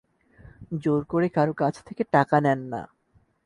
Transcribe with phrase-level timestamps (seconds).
[0.83, 2.81] জোর করে কারও কাছ থেকে টাকা নেন না।